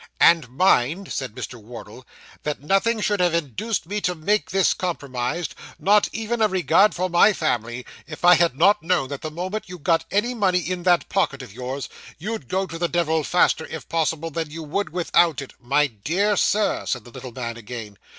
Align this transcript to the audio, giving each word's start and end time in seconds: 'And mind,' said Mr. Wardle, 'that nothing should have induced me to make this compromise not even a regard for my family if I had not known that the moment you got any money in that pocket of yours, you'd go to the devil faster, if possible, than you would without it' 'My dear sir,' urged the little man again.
'And 0.19 0.49
mind,' 0.49 1.13
said 1.13 1.35
Mr. 1.35 1.61
Wardle, 1.61 2.07
'that 2.41 2.59
nothing 2.63 3.01
should 3.01 3.19
have 3.19 3.35
induced 3.35 3.85
me 3.85 4.01
to 4.01 4.15
make 4.15 4.49
this 4.49 4.73
compromise 4.73 5.49
not 5.77 6.09
even 6.11 6.41
a 6.41 6.47
regard 6.47 6.95
for 6.95 7.07
my 7.07 7.33
family 7.33 7.85
if 8.07 8.25
I 8.25 8.33
had 8.33 8.57
not 8.57 8.81
known 8.81 9.09
that 9.09 9.21
the 9.21 9.29
moment 9.29 9.69
you 9.69 9.77
got 9.77 10.05
any 10.09 10.33
money 10.33 10.57
in 10.57 10.81
that 10.89 11.07
pocket 11.07 11.43
of 11.43 11.53
yours, 11.53 11.87
you'd 12.17 12.47
go 12.47 12.65
to 12.65 12.79
the 12.79 12.87
devil 12.89 13.23
faster, 13.23 13.65
if 13.67 13.87
possible, 13.87 14.31
than 14.31 14.49
you 14.49 14.63
would 14.63 14.89
without 14.89 15.39
it' 15.39 15.53
'My 15.61 15.85
dear 15.85 16.35
sir,' 16.35 16.81
urged 16.81 17.03
the 17.03 17.11
little 17.11 17.31
man 17.31 17.55
again. 17.55 17.99